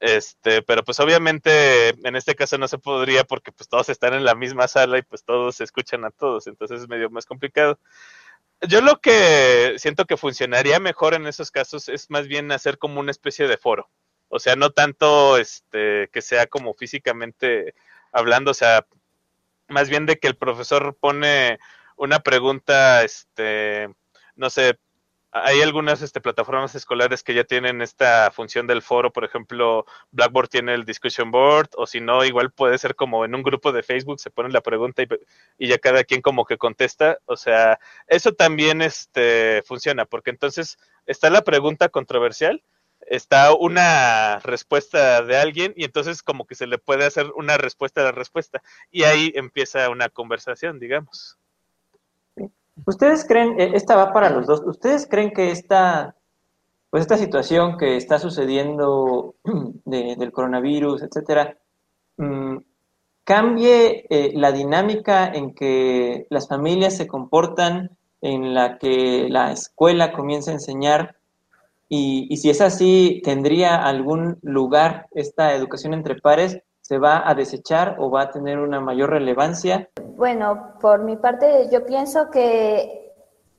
este, 0.00 0.62
pero 0.62 0.82
pues 0.82 0.98
obviamente 0.98 1.90
en 1.90 2.16
este 2.16 2.34
caso 2.34 2.56
no 2.56 2.66
se 2.68 2.78
podría 2.78 3.24
porque 3.24 3.52
pues 3.52 3.68
todos 3.68 3.90
están 3.90 4.14
en 4.14 4.24
la 4.24 4.34
misma 4.34 4.66
sala 4.66 4.98
y 4.98 5.02
pues 5.02 5.24
todos 5.24 5.60
escuchan 5.60 6.04
a 6.06 6.10
todos, 6.10 6.46
entonces 6.46 6.82
es 6.82 6.88
medio 6.88 7.10
más 7.10 7.26
complicado. 7.26 7.78
Yo 8.62 8.80
lo 8.80 9.00
que 9.00 9.74
siento 9.78 10.06
que 10.06 10.16
funcionaría 10.16 10.80
mejor 10.80 11.14
en 11.14 11.26
esos 11.26 11.50
casos 11.50 11.88
es 11.88 12.10
más 12.10 12.28
bien 12.28 12.50
hacer 12.52 12.78
como 12.78 13.00
una 13.00 13.10
especie 13.10 13.46
de 13.46 13.58
foro. 13.58 13.90
O 14.28 14.38
sea, 14.38 14.56
no 14.56 14.70
tanto 14.70 15.36
este 15.38 16.08
que 16.12 16.22
sea 16.22 16.46
como 16.46 16.74
físicamente 16.74 17.74
hablando, 18.12 18.52
o 18.52 18.54
sea, 18.54 18.86
más 19.68 19.88
bien 19.88 20.06
de 20.06 20.18
que 20.18 20.28
el 20.28 20.36
profesor 20.36 20.96
pone 20.98 21.58
una 21.96 22.20
pregunta 22.20 23.02
este 23.04 23.88
no 24.36 24.50
sé, 24.50 24.78
hay 25.32 25.62
algunas 25.62 26.02
este, 26.02 26.20
plataformas 26.20 26.74
escolares 26.74 27.22
que 27.22 27.34
ya 27.34 27.44
tienen 27.44 27.82
esta 27.82 28.30
función 28.32 28.66
del 28.66 28.82
foro, 28.82 29.12
por 29.12 29.24
ejemplo, 29.24 29.86
Blackboard 30.10 30.48
tiene 30.48 30.74
el 30.74 30.84
discussion 30.84 31.30
board, 31.30 31.68
o 31.76 31.86
si 31.86 32.00
no, 32.00 32.24
igual 32.24 32.50
puede 32.50 32.78
ser 32.78 32.96
como 32.96 33.24
en 33.24 33.34
un 33.34 33.42
grupo 33.42 33.72
de 33.72 33.82
Facebook, 33.82 34.18
se 34.18 34.30
pone 34.30 34.50
la 34.50 34.60
pregunta 34.60 35.02
y, 35.58 35.68
ya 35.68 35.78
cada 35.78 36.04
quien 36.04 36.20
como 36.20 36.44
que 36.44 36.58
contesta, 36.58 37.18
o 37.26 37.36
sea, 37.36 37.78
eso 38.08 38.32
también 38.32 38.82
este, 38.82 39.62
funciona, 39.64 40.04
porque 40.04 40.30
entonces 40.30 40.78
está 41.06 41.30
la 41.30 41.42
pregunta 41.42 41.88
controversial, 41.88 42.62
está 43.06 43.54
una 43.54 44.40
respuesta 44.40 45.22
de 45.22 45.36
alguien 45.36 45.72
y 45.76 45.84
entonces 45.84 46.22
como 46.22 46.46
que 46.46 46.54
se 46.54 46.66
le 46.66 46.78
puede 46.78 47.04
hacer 47.06 47.26
una 47.34 47.56
respuesta 47.56 48.00
a 48.00 48.04
la 48.04 48.12
respuesta 48.12 48.62
y 48.90 49.04
ahí 49.04 49.32
empieza 49.34 49.88
una 49.90 50.08
conversación, 50.08 50.78
digamos. 50.78 51.39
¿Ustedes 52.86 53.26
creen, 53.26 53.60
eh, 53.60 53.72
esta 53.74 53.96
va 53.96 54.12
para 54.12 54.30
los 54.30 54.46
dos, 54.46 54.62
¿ustedes 54.64 55.06
creen 55.08 55.32
que 55.32 55.50
esta, 55.50 56.16
pues 56.90 57.02
esta 57.02 57.16
situación 57.16 57.76
que 57.76 57.96
está 57.96 58.18
sucediendo 58.18 59.34
del 59.84 60.32
coronavirus, 60.32 61.02
etcétera, 61.02 61.58
mm, 62.16 62.56
cambie 63.24 64.06
eh, 64.10 64.32
la 64.34 64.52
dinámica 64.52 65.26
en 65.26 65.54
que 65.54 66.26
las 66.30 66.48
familias 66.48 66.96
se 66.96 67.06
comportan, 67.06 67.96
en 68.22 68.54
la 68.54 68.78
que 68.78 69.28
la 69.30 69.52
escuela 69.52 70.12
comienza 70.12 70.50
a 70.50 70.54
enseñar 70.54 71.16
y, 71.92 72.36
si 72.36 72.48
es 72.50 72.60
así, 72.60 73.20
¿tendría 73.24 73.82
algún 73.82 74.38
lugar 74.42 75.08
esta 75.10 75.56
educación 75.56 75.92
entre 75.92 76.20
pares? 76.20 76.62
¿Se 76.90 76.98
va 76.98 77.22
a 77.24 77.36
desechar 77.36 77.94
o 78.00 78.10
va 78.10 78.22
a 78.22 78.30
tener 78.32 78.58
una 78.58 78.80
mayor 78.80 79.10
relevancia? 79.10 79.88
Bueno, 80.16 80.74
por 80.80 81.04
mi 81.04 81.14
parte, 81.16 81.68
yo 81.70 81.86
pienso 81.86 82.32
que 82.32 83.14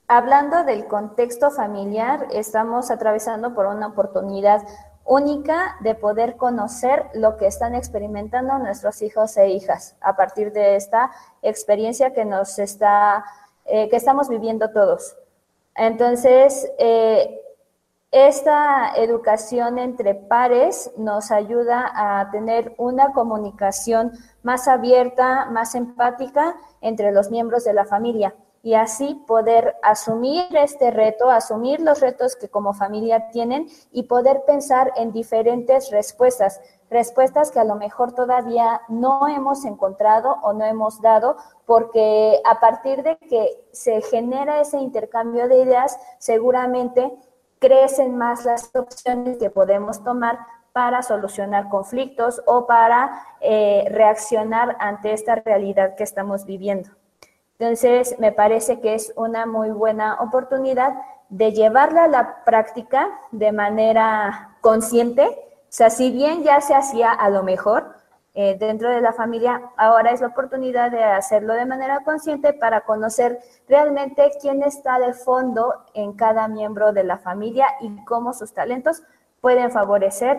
hablando 0.10 0.66
del 0.66 0.86
contexto 0.86 1.50
familiar, 1.50 2.28
estamos 2.34 2.92
atravesando 2.92 3.54
por 3.54 3.68
una 3.68 3.88
oportunidad 3.88 4.64
única 5.06 5.78
de 5.80 5.96
poder 5.96 6.36
conocer 6.36 7.06
lo 7.14 7.38
que 7.38 7.48
están 7.48 7.74
experimentando 7.74 8.60
nuestros 8.60 9.02
hijos 9.02 9.38
e 9.38 9.48
hijas 9.48 9.96
a 10.02 10.18
partir 10.18 10.52
de 10.52 10.76
esta 10.76 11.10
experiencia 11.42 12.12
que 12.12 12.26
nos 12.26 12.60
está, 12.60 13.24
eh, 13.64 13.88
que 13.88 13.96
estamos 13.96 14.28
viviendo 14.28 14.72
todos. 14.72 15.16
Entonces, 15.76 16.70
eh, 16.78 17.40
esta 18.12 18.92
educación 18.98 19.80
entre 19.80 20.14
pares 20.16 20.92
nos 20.98 21.32
ayuda 21.32 21.90
a 21.96 22.30
tener 22.30 22.76
una 22.78 23.14
comunicación 23.14 24.12
más 24.44 24.68
abierta, 24.68 25.46
más 25.46 25.76
empática 25.76 26.56
entre 26.82 27.14
los 27.14 27.32
miembros 27.32 27.64
de 27.64 27.74
la 27.74 27.86
familia 27.86 28.36
y 28.64 28.76
así 28.76 29.16
poder 29.28 29.76
asumir 29.82 30.46
este 30.56 30.92
reto, 30.92 31.32
asumir 31.32 31.80
los 31.80 32.00
retos 32.00 32.36
que 32.36 32.50
como 32.50 32.74
familia 32.74 33.30
tienen 33.32 33.68
y 33.92 34.04
poder 34.04 34.44
pensar 34.46 34.94
en 34.98 35.12
diferentes 35.12 35.90
respuestas, 35.90 36.62
respuestas 36.90 37.50
que 37.50 37.60
a 37.60 37.64
lo 37.64 37.76
mejor 37.76 38.14
todavía 38.14 38.82
no 38.88 39.28
hemos 39.28 39.66
encontrado 39.66 40.38
o 40.44 40.54
no 40.54 40.66
hemos 40.66 41.02
dado, 41.02 41.38
porque 41.66 42.40
a 42.46 42.60
partir 42.60 43.02
de 43.02 43.18
que 43.18 43.66
se 43.72 44.02
genera 44.02 44.62
ese 44.62 44.78
intercambio 44.78 45.48
de 45.48 45.64
ideas, 45.64 45.98
seguramente 46.20 47.18
crecen 47.62 48.18
más 48.18 48.44
las 48.44 48.76
opciones 48.76 49.38
que 49.38 49.52
podemos 49.52 50.04
tomar 50.04 50.40
para 50.74 51.04
solucionar 51.04 51.70
conflictos 51.70 52.42
o 52.46 52.66
para 52.66 53.24
eh, 53.40 53.86
reaccionar 53.92 54.76
ante 54.80 55.14
esta 55.14 55.36
realidad 55.36 55.96
que 55.96 56.04
estamos 56.04 56.46
viviendo. 56.46 56.90
Entonces, 57.60 58.16
me 58.18 58.32
parece 58.32 58.82
que 58.82 58.96
es 58.96 59.14
una 59.16 59.46
muy 59.46 59.70
buena 59.70 60.16
oportunidad 60.22 60.96
de 61.30 61.52
llevarla 61.52 62.06
a 62.06 62.08
la 62.08 62.44
práctica 62.44 63.10
de 63.32 63.52
manera 63.52 64.58
consciente. 64.62 65.28
O 65.28 65.70
sea, 65.70 65.92
si 65.92 66.12
bien 66.12 66.44
ya 66.44 66.60
se 66.62 66.74
hacía 66.74 67.12
a 67.12 67.30
lo 67.30 67.44
mejor, 67.44 67.96
eh, 68.34 68.56
dentro 68.58 68.90
de 68.90 69.02
la 69.02 69.12
familia, 69.12 69.62
ahora 69.76 70.12
es 70.12 70.22
la 70.22 70.28
oportunidad 70.28 70.90
de 70.90 71.04
hacerlo 71.04 71.54
de 71.54 71.66
manera 71.66 72.04
consciente 72.06 72.54
para 72.54 72.82
conocer 72.82 73.40
realmente 73.68 74.32
quién 74.42 74.64
está 74.64 75.00
de 75.00 75.14
fondo 75.14 75.86
en 75.94 76.14
cada 76.14 76.48
miembro 76.48 76.94
de 76.94 77.04
la 77.04 77.18
familia 77.18 77.68
y 77.82 77.90
cómo 78.06 78.34
sus 78.34 78.54
talentos 78.54 79.04
pueden 79.42 79.70
favorecer 79.70 80.38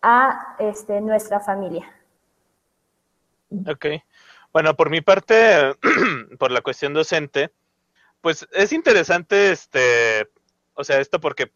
a 0.00 0.56
este, 0.58 1.02
nuestra 1.02 1.40
familia. 1.40 1.92
Ok. 3.66 3.86
Bueno, 4.52 4.74
por 4.74 4.88
mi 4.88 5.02
parte, 5.02 5.74
por 6.38 6.50
la 6.50 6.62
cuestión 6.62 6.94
docente, 6.94 7.50
pues 8.22 8.48
es 8.52 8.72
interesante 8.72 9.52
este, 9.52 10.28
o 10.74 10.82
sea, 10.82 11.00
esto 11.00 11.20
porque 11.20 11.52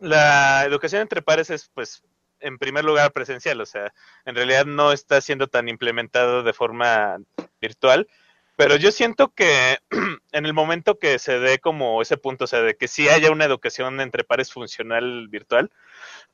la 0.00 0.64
educación 0.64 1.02
entre 1.02 1.22
pares 1.22 1.50
es 1.50 1.70
pues 1.72 2.02
en 2.42 2.58
primer 2.58 2.84
lugar 2.84 3.12
presencial, 3.12 3.60
o 3.60 3.66
sea, 3.66 3.92
en 4.24 4.34
realidad 4.34 4.66
no 4.66 4.92
está 4.92 5.20
siendo 5.20 5.48
tan 5.48 5.68
implementado 5.68 6.42
de 6.42 6.52
forma 6.52 7.18
virtual, 7.60 8.08
pero 8.56 8.76
yo 8.76 8.92
siento 8.92 9.32
que 9.34 9.78
en 10.32 10.46
el 10.46 10.52
momento 10.52 10.98
que 10.98 11.18
se 11.18 11.38
dé 11.38 11.58
como 11.58 12.02
ese 12.02 12.16
punto, 12.16 12.44
o 12.44 12.46
sea, 12.46 12.62
de 12.62 12.76
que 12.76 12.88
sí 12.88 13.08
haya 13.08 13.30
una 13.30 13.44
educación 13.44 14.00
entre 14.00 14.24
pares 14.24 14.52
funcional 14.52 15.28
virtual, 15.28 15.70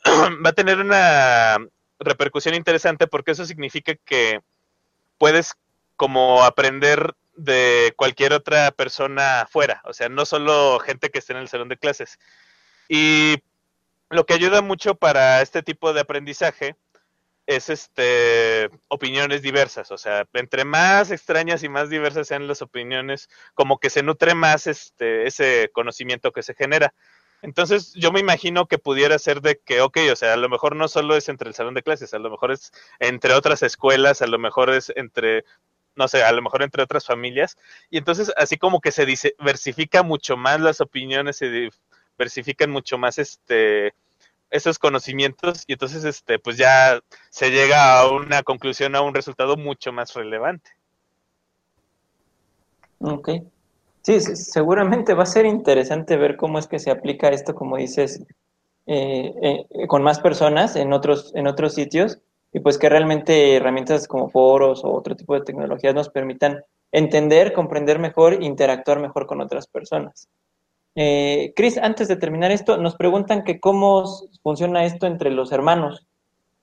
va 0.44 0.50
a 0.50 0.54
tener 0.54 0.80
una 0.80 1.58
repercusión 1.98 2.54
interesante 2.54 3.06
porque 3.06 3.32
eso 3.32 3.44
significa 3.44 3.94
que 4.04 4.40
puedes 5.18 5.54
como 5.96 6.44
aprender 6.44 7.14
de 7.34 7.92
cualquier 7.96 8.32
otra 8.32 8.72
persona 8.72 9.46
fuera, 9.50 9.80
o 9.84 9.92
sea, 9.92 10.08
no 10.08 10.26
solo 10.26 10.78
gente 10.80 11.10
que 11.10 11.20
esté 11.20 11.32
en 11.32 11.40
el 11.40 11.48
salón 11.48 11.68
de 11.68 11.76
clases. 11.76 12.18
Y 12.88 13.36
lo 14.10 14.26
que 14.26 14.34
ayuda 14.34 14.62
mucho 14.62 14.94
para 14.94 15.42
este 15.42 15.62
tipo 15.62 15.92
de 15.92 16.00
aprendizaje 16.00 16.76
es 17.46 17.70
este 17.70 18.68
opiniones 18.88 19.40
diversas, 19.40 19.90
o 19.90 19.96
sea, 19.96 20.26
entre 20.34 20.64
más 20.66 21.10
extrañas 21.10 21.62
y 21.62 21.68
más 21.70 21.88
diversas 21.88 22.28
sean 22.28 22.46
las 22.46 22.60
opiniones, 22.60 23.30
como 23.54 23.78
que 23.78 23.88
se 23.88 24.02
nutre 24.02 24.34
más 24.34 24.66
este 24.66 25.26
ese 25.26 25.70
conocimiento 25.72 26.30
que 26.32 26.42
se 26.42 26.54
genera. 26.54 26.92
Entonces, 27.40 27.94
yo 27.94 28.12
me 28.12 28.20
imagino 28.20 28.66
que 28.66 28.78
pudiera 28.78 29.18
ser 29.18 29.40
de 29.40 29.60
que, 29.60 29.80
ok, 29.80 29.98
o 30.12 30.16
sea, 30.16 30.34
a 30.34 30.36
lo 30.36 30.48
mejor 30.48 30.74
no 30.76 30.88
solo 30.88 31.16
es 31.16 31.28
entre 31.28 31.48
el 31.48 31.54
salón 31.54 31.74
de 31.74 31.82
clases, 31.82 32.12
a 32.12 32.18
lo 32.18 32.30
mejor 32.30 32.50
es 32.52 32.72
entre 32.98 33.32
otras 33.34 33.62
escuelas, 33.62 34.22
a 34.22 34.26
lo 34.26 34.38
mejor 34.38 34.70
es 34.70 34.92
entre, 34.96 35.44
no 35.94 36.08
sé, 36.08 36.22
a 36.24 36.32
lo 36.32 36.42
mejor 36.42 36.62
entre 36.62 36.82
otras 36.82 37.06
familias. 37.06 37.56
Y 37.90 37.98
entonces, 37.98 38.32
así 38.36 38.58
como 38.58 38.80
que 38.80 38.92
se 38.92 39.06
diversifica 39.06 40.02
mucho 40.02 40.36
más 40.36 40.60
las 40.60 40.80
opiniones, 40.80 41.36
se 41.36 41.70
diversifican 42.18 42.70
mucho 42.70 42.98
más 42.98 43.18
este 43.18 43.94
esos 44.50 44.78
conocimientos 44.78 45.64
y 45.66 45.74
entonces 45.74 46.04
este 46.04 46.38
pues 46.38 46.56
ya 46.56 47.00
se 47.30 47.50
llega 47.50 48.00
a 48.00 48.10
una 48.10 48.42
conclusión 48.42 48.96
a 48.96 49.02
un 49.02 49.14
resultado 49.14 49.56
mucho 49.56 49.92
más 49.92 50.14
relevante. 50.14 50.70
Ok. 53.00 53.30
Sí, 54.02 54.20
seguramente 54.20 55.14
va 55.14 55.24
a 55.24 55.26
ser 55.26 55.44
interesante 55.44 56.16
ver 56.16 56.36
cómo 56.36 56.58
es 56.58 56.66
que 56.66 56.78
se 56.78 56.90
aplica 56.90 57.28
esto, 57.28 57.54
como 57.54 57.76
dices, 57.76 58.22
eh, 58.86 59.34
eh, 59.42 59.86
con 59.86 60.02
más 60.02 60.18
personas 60.18 60.76
en 60.76 60.92
otros, 60.94 61.30
en 61.34 61.46
otros 61.46 61.74
sitios 61.74 62.18
y 62.52 62.60
pues 62.60 62.78
que 62.78 62.88
realmente 62.88 63.56
herramientas 63.56 64.08
como 64.08 64.30
foros 64.30 64.82
o 64.82 64.92
otro 64.92 65.14
tipo 65.14 65.34
de 65.34 65.42
tecnologías 65.42 65.94
nos 65.94 66.08
permitan 66.08 66.64
entender, 66.90 67.52
comprender 67.52 67.98
mejor, 67.98 68.42
interactuar 68.42 68.98
mejor 68.98 69.26
con 69.26 69.42
otras 69.42 69.66
personas. 69.66 70.28
Eh, 71.00 71.52
Cris, 71.54 71.78
antes 71.78 72.08
de 72.08 72.16
terminar 72.16 72.50
esto, 72.50 72.76
nos 72.76 72.96
preguntan 72.96 73.44
que 73.44 73.60
cómo 73.60 74.04
funciona 74.42 74.84
esto 74.84 75.06
entre 75.06 75.30
los 75.30 75.52
hermanos. 75.52 76.08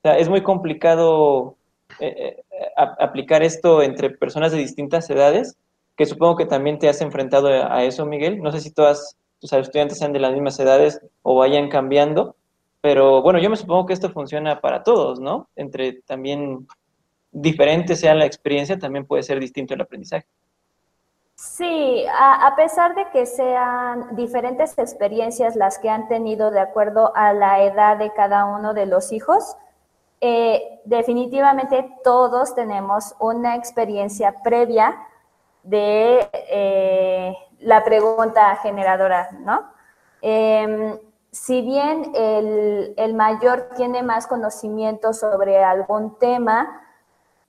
sea, 0.02 0.18
es 0.18 0.28
muy 0.28 0.42
complicado 0.42 1.56
eh, 2.00 2.36
eh, 2.50 2.66
aplicar 2.76 3.42
esto 3.42 3.82
entre 3.82 4.10
personas 4.10 4.52
de 4.52 4.58
distintas 4.58 5.08
edades, 5.08 5.56
que 5.96 6.04
supongo 6.04 6.36
que 6.36 6.44
también 6.44 6.78
te 6.78 6.90
has 6.90 7.00
enfrentado 7.00 7.48
a, 7.48 7.82
eso, 7.84 8.04
Miguel. 8.04 8.42
No 8.42 8.52
sé 8.52 8.60
si 8.60 8.70
todas 8.70 9.16
tus 9.40 9.54
estudiantes 9.54 9.96
sean 9.96 10.12
de 10.12 10.20
las 10.20 10.34
mismas 10.34 10.60
edades 10.60 11.00
o 11.22 11.36
vayan 11.36 11.70
cambiando, 11.70 12.36
pero 12.82 13.22
bueno, 13.22 13.38
yo 13.38 13.48
me 13.48 13.56
supongo 13.56 13.86
que 13.86 13.94
esto 13.94 14.10
funciona 14.10 14.60
para 14.60 14.82
todos, 14.82 15.18
¿no? 15.18 15.48
Entre 15.56 16.02
también 16.02 16.66
diferente 17.32 17.96
sea 17.96 18.14
la 18.14 18.26
experiencia, 18.26 18.78
también 18.78 19.06
puede 19.06 19.22
ser 19.22 19.40
distinto 19.40 19.72
el 19.72 19.80
aprendizaje. 19.80 20.26
Sí, 21.36 22.06
a, 22.18 22.54
pesar 22.56 22.94
de 22.94 23.10
que 23.10 23.26
sean 23.26 24.16
diferentes 24.16 24.72
experiencias 24.78 25.54
las 25.54 25.78
que 25.78 25.90
han 25.90 26.08
tenido 26.08 26.50
de 26.50 26.60
acuerdo 26.60 27.12
a 27.14 27.34
la 27.34 27.62
edad 27.62 27.98
de 27.98 28.10
cada 28.14 28.46
uno 28.46 28.72
de 28.72 28.86
los 28.86 29.12
hijos, 29.12 29.54
eh, 30.22 30.80
definitivamente 30.86 31.94
todos 32.02 32.54
tenemos 32.54 33.14
una 33.18 33.54
experiencia 33.54 34.42
previa 34.42 34.96
de 35.62 36.26
eh, 36.32 37.36
la 37.60 37.84
pregunta 37.84 38.56
generadora, 38.56 39.28
¿no? 39.40 39.70
Em, 40.22 40.98
si 41.30 41.60
bien 41.60 42.12
el, 42.14 42.94
el 42.96 43.12
mayor 43.12 43.68
tiene 43.76 44.02
más 44.02 44.26
conocimiento 44.26 45.12
sobre 45.12 45.62
algún 45.62 46.18
tema, 46.18 46.80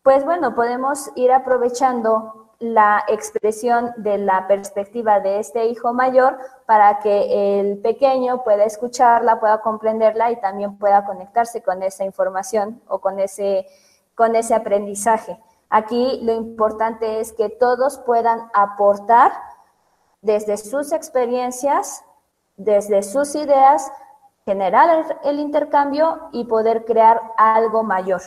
pues 0.03 0.25
bueno, 0.25 0.56
podemos 0.56 1.10
ir 1.15 1.32
aprovechando 1.32 2.47
la 2.59 3.03
expresión 3.07 3.93
de 3.97 4.17
la 4.17 4.47
perspectiva 4.47 5.19
de 5.19 5.39
este 5.39 5.67
hijo 5.67 5.93
mayor 5.93 6.37
para 6.65 6.99
que 6.99 7.59
el 7.59 7.77
pequeño 7.79 8.43
pueda 8.43 8.63
escucharla, 8.63 9.39
pueda 9.39 9.61
comprenderla 9.61 10.31
y 10.31 10.39
también 10.39 10.77
pueda 10.77 11.05
conectarse 11.05 11.61
con 11.61 11.83
esa 11.83 12.03
información 12.03 12.81
o 12.87 12.99
con 12.99 13.19
ese, 13.19 13.67
con 14.15 14.35
ese 14.35 14.55
aprendizaje. 14.55 15.39
Aquí 15.69 16.19
lo 16.23 16.33
importante 16.33 17.19
es 17.19 17.31
que 17.33 17.49
todos 17.49 17.99
puedan 17.99 18.49
aportar 18.53 19.33
desde 20.21 20.57
sus 20.57 20.91
experiencias, 20.93 22.03
desde 22.55 23.03
sus 23.03 23.35
ideas, 23.35 23.91
generar 24.45 25.19
el 25.23 25.39
intercambio 25.39 26.29
y 26.31 26.45
poder 26.45 26.85
crear 26.85 27.21
algo 27.37 27.83
mayor 27.83 28.21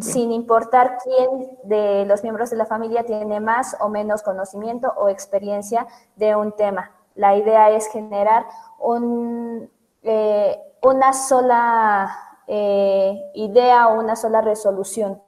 sin 0.00 0.32
importar 0.32 0.96
quién 1.02 1.58
de 1.64 2.06
los 2.06 2.22
miembros 2.22 2.50
de 2.50 2.56
la 2.56 2.66
familia 2.66 3.04
tiene 3.04 3.40
más 3.40 3.76
o 3.80 3.88
menos 3.88 4.22
conocimiento 4.22 4.92
o 4.96 5.08
experiencia 5.08 5.86
de 6.16 6.34
un 6.36 6.52
tema. 6.52 6.92
La 7.14 7.36
idea 7.36 7.70
es 7.70 7.88
generar 7.92 8.46
un, 8.78 9.70
eh, 10.02 10.58
una 10.82 11.12
sola 11.12 12.40
eh, 12.46 13.20
idea 13.34 13.88
o 13.88 14.00
una 14.00 14.16
sola 14.16 14.40
resolución. 14.40 15.22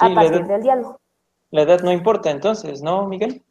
a 0.00 0.14
partir 0.14 0.46
del 0.46 0.62
diálogo. 0.62 1.00
La 1.50 1.62
edad 1.62 1.80
no 1.80 1.90
importa 1.90 2.30
entonces, 2.30 2.82
¿no, 2.82 3.06
Miguel? 3.08 3.42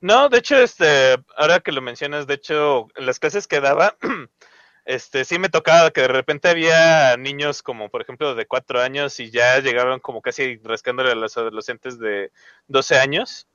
No, 0.00 0.28
de 0.28 0.38
hecho, 0.38 0.56
este, 0.56 1.14
ahora 1.36 1.60
que 1.60 1.72
lo 1.72 1.80
mencionas, 1.80 2.26
de 2.26 2.34
hecho, 2.34 2.88
en 2.96 3.06
las 3.06 3.18
clases 3.18 3.46
que 3.46 3.60
daba, 3.60 3.96
este, 4.84 5.24
sí 5.24 5.38
me 5.38 5.48
tocaba 5.48 5.90
que 5.90 6.02
de 6.02 6.08
repente 6.08 6.48
había 6.48 7.16
niños 7.16 7.62
como, 7.62 7.88
por 7.88 8.02
ejemplo, 8.02 8.34
de 8.34 8.46
cuatro 8.46 8.80
años 8.80 9.20
y 9.20 9.30
ya 9.30 9.60
llegaban 9.60 10.00
como 10.00 10.20
casi 10.20 10.56
rascándole 10.56 11.12
a 11.12 11.14
los 11.14 11.36
adolescentes 11.36 11.98
de 11.98 12.32
12 12.68 12.98
años. 12.98 13.46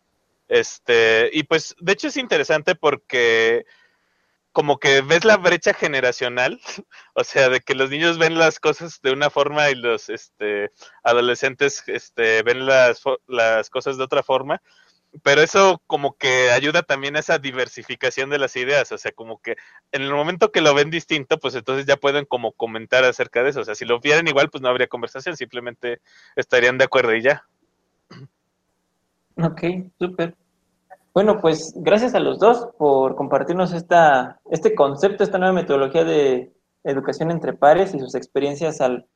Este, 0.47 1.29
y 1.33 1.43
pues, 1.43 1.75
de 1.79 1.91
hecho 1.93 2.07
es 2.07 2.17
interesante 2.17 2.75
porque 2.75 3.65
como 4.53 4.79
que 4.79 5.01
ves 5.01 5.23
la 5.23 5.37
brecha 5.37 5.73
generacional, 5.73 6.59
o 7.13 7.23
sea, 7.23 7.49
de 7.49 7.59
que 7.61 7.75
los 7.75 7.89
niños 7.89 8.17
ven 8.17 8.39
las 8.39 8.59
cosas 8.59 9.01
de 9.03 9.11
una 9.11 9.29
forma 9.29 9.69
y 9.69 9.75
los 9.75 10.09
este, 10.09 10.71
adolescentes 11.03 11.83
este, 11.87 12.41
ven 12.41 12.65
las, 12.65 13.03
las 13.27 13.69
cosas 13.69 13.97
de 13.97 14.03
otra 14.03 14.23
forma, 14.23 14.61
pero 15.23 15.41
eso 15.41 15.81
como 15.87 16.15
que 16.15 16.51
ayuda 16.51 16.83
también 16.83 17.15
a 17.15 17.19
esa 17.19 17.37
diversificación 17.39 18.29
de 18.29 18.39
las 18.39 18.55
ideas, 18.55 18.91
o 18.91 18.97
sea, 18.97 19.11
como 19.11 19.41
que 19.41 19.55
en 19.91 20.01
el 20.01 20.13
momento 20.13 20.51
que 20.51 20.61
lo 20.61 20.73
ven 20.73 20.89
distinto, 20.89 21.37
pues 21.39 21.55
entonces 21.55 21.85
ya 21.85 21.97
pueden 21.97 22.25
como 22.25 22.51
comentar 22.51 23.03
acerca 23.03 23.43
de 23.43 23.49
eso, 23.49 23.61
o 23.61 23.63
sea, 23.63 23.75
si 23.75 23.85
lo 23.85 23.99
vieran 23.99 24.27
igual, 24.27 24.49
pues 24.49 24.61
no 24.61 24.69
habría 24.69 24.87
conversación, 24.87 25.37
simplemente 25.37 26.01
estarían 26.35 26.77
de 26.77 26.85
acuerdo 26.85 27.15
y 27.15 27.21
ya. 27.21 27.45
Ok, 29.37 29.61
súper. 29.99 30.35
Bueno, 31.13 31.39
pues 31.41 31.73
gracias 31.75 32.13
a 32.13 32.19
los 32.19 32.39
dos 32.39 32.69
por 32.77 33.15
compartirnos 33.15 33.73
esta, 33.73 34.39
este 34.51 34.75
concepto, 34.75 35.23
esta 35.23 35.37
nueva 35.37 35.53
metodología 35.53 36.03
de 36.03 36.51
educación 36.83 37.31
entre 37.31 37.53
pares 37.53 37.93
y 37.93 37.99
sus 37.99 38.15
experiencias 38.15 38.81
al, 38.81 39.07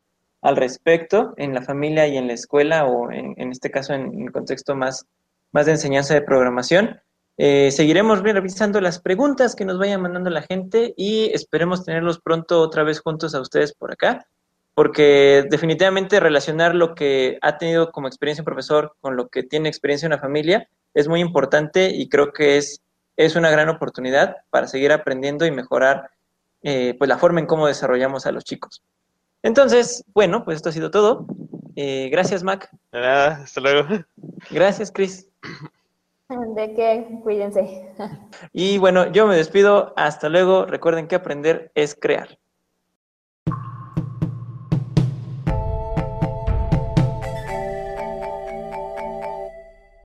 al 0.42 0.56
respecto 0.56 1.34
en 1.38 1.54
la 1.54 1.62
familia 1.62 2.08
y 2.08 2.18
en 2.18 2.28
la 2.28 2.34
escuela 2.34 2.86
o 2.86 3.12
en, 3.12 3.36
en 3.38 3.52
este 3.52 3.70
caso 3.70 3.94
en 3.94 4.24
el 4.24 4.32
contexto 4.32 4.76
más, 4.76 5.06
más 5.52 5.66
de 5.66 5.74
enseñanza 5.74 6.14
de 6.14 6.22
programación. 6.22 7.02
Eh, 7.38 7.72
seguiremos 7.72 8.22
revisando 8.22 8.82
las 8.82 9.00
preguntas 9.00 9.56
que 9.56 9.66
nos 9.66 9.80
vayan 9.80 10.02
mandando 10.02 10.30
la 10.30 10.42
gente 10.42 10.94
y 10.98 11.32
esperemos 11.34 11.84
tenerlos 11.84 12.20
pronto 12.20 12.62
otra 12.62 12.84
vez 12.84 13.00
juntos 13.00 13.34
a 13.34 13.42
ustedes 13.42 13.74
por 13.74 13.92
acá, 13.92 14.28
porque 14.74 15.46
definitivamente 15.50 16.20
relacionar 16.20 16.76
lo 16.76 16.94
que 16.94 17.38
ha 17.42 17.58
tenido 17.58 17.92
como 17.92 18.08
experiencia 18.08 18.42
un 18.42 18.46
profesor 18.46 18.96
con 19.02 19.16
lo 19.16 19.28
que 19.28 19.44
tiene 19.44 19.70
experiencia 19.70 20.08
una 20.08 20.20
familia 20.20 20.68
es 20.94 21.08
muy 21.08 21.20
importante 21.20 21.90
y 21.94 22.10
creo 22.10 22.32
que 22.32 22.58
es, 22.58 22.82
es 23.18 23.36
una 23.36 23.50
gran 23.50 23.70
oportunidad 23.70 24.38
para 24.50 24.68
seguir 24.68 24.92
aprendiendo 24.92 25.46
y 25.46 25.52
mejorar 25.52 26.12
eh, 26.64 26.96
pues 26.98 27.08
la 27.08 27.18
forma 27.18 27.40
en 27.40 27.48
cómo 27.48 27.68
desarrollamos 27.68 28.26
a 28.26 28.32
los 28.32 28.44
chicos. 28.44 28.84
Entonces, 29.42 30.04
bueno, 30.14 30.46
pues 30.46 30.58
esto 30.58 30.70
ha 30.70 30.74
sido 30.74 30.92
todo. 30.92 31.26
Eh, 31.76 32.10
gracias, 32.12 32.44
Mac. 32.44 32.70
nada, 32.92 33.44
hasta 33.44 33.62
luego. 33.62 33.88
Gracias, 34.50 34.92
Chris. 34.92 35.28
De 36.56 36.74
qué, 36.74 37.20
cuídense. 37.24 37.94
Y 38.54 38.78
bueno, 38.78 39.12
yo 39.12 39.28
me 39.28 39.36
despido. 39.36 39.94
Hasta 39.98 40.30
luego. 40.30 40.66
Recuerden 40.66 41.08
que 41.08 41.16
aprender 41.16 41.72
es 41.76 41.94
crear. 41.94 42.38